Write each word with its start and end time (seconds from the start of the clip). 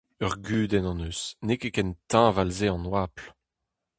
Ur 0.25 0.33
gudenn 0.45 0.87
hon 0.89 1.03
eus: 1.09 1.21
n'eo 1.45 1.59
ket 1.61 1.73
ken 1.75 1.89
teñval 2.09 2.51
se 2.57 2.67
an 2.73 2.89
oabl. 2.89 3.25